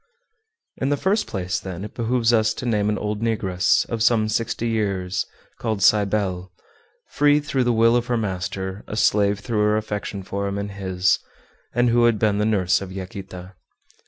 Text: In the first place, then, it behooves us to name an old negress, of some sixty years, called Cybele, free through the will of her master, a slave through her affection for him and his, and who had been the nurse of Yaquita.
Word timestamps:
In 0.77 0.89
the 0.89 0.97
first 0.97 1.27
place, 1.27 1.59
then, 1.59 1.85
it 1.85 1.93
behooves 1.93 2.33
us 2.33 2.55
to 2.55 2.65
name 2.65 2.89
an 2.89 2.97
old 2.97 3.21
negress, 3.21 3.85
of 3.87 4.01
some 4.01 4.29
sixty 4.29 4.67
years, 4.67 5.27
called 5.59 5.83
Cybele, 5.83 6.51
free 7.11 7.39
through 7.39 7.65
the 7.65 7.71
will 7.71 7.95
of 7.95 8.07
her 8.07 8.17
master, 8.17 8.83
a 8.87 8.97
slave 8.97 9.41
through 9.41 9.59
her 9.59 9.77
affection 9.77 10.23
for 10.23 10.47
him 10.47 10.57
and 10.57 10.71
his, 10.71 11.19
and 11.75 11.89
who 11.91 12.05
had 12.05 12.17
been 12.17 12.39
the 12.39 12.45
nurse 12.45 12.81
of 12.81 12.91
Yaquita. 12.91 13.53